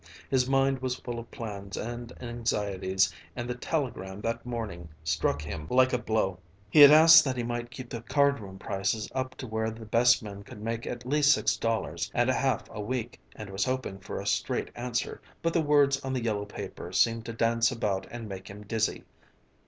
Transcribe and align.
His 0.31 0.49
mind 0.49 0.79
was 0.79 0.95
full 0.95 1.19
of 1.19 1.29
plans 1.29 1.77
and 1.77 2.11
anxieties 2.19 3.13
and 3.35 3.47
the 3.47 3.53
telegram 3.53 4.19
that 4.21 4.47
morning 4.47 4.89
struck 5.03 5.43
him 5.43 5.67
like 5.69 5.93
a 5.93 5.99
blow. 5.99 6.39
He 6.71 6.79
had 6.79 6.89
asked 6.89 7.23
that 7.23 7.37
he 7.37 7.43
might 7.43 7.69
keep 7.69 7.91
the 7.91 8.01
card 8.01 8.39
room 8.39 8.57
prices 8.57 9.07
up 9.13 9.35
to 9.35 9.45
where 9.45 9.69
the 9.69 9.85
best 9.85 10.23
men 10.23 10.41
could 10.43 10.59
make 10.59 10.87
at 10.87 11.05
least 11.05 11.31
six 11.33 11.55
dollars 11.55 12.09
and 12.15 12.31
a 12.31 12.33
half 12.33 12.63
a 12.71 12.81
week 12.81 13.19
and 13.35 13.51
was 13.51 13.65
hoping 13.65 13.99
for 13.99 14.19
a 14.19 14.25
straight 14.25 14.71
answer, 14.75 15.21
but 15.43 15.53
the 15.53 15.61
words 15.61 15.99
on 16.03 16.13
the 16.13 16.23
yellow 16.23 16.45
paper 16.45 16.91
seemed 16.91 17.23
to 17.27 17.33
dance 17.33 17.71
about 17.71 18.07
and 18.09 18.27
make 18.27 18.47
him 18.47 18.63
dizzy. 18.63 19.03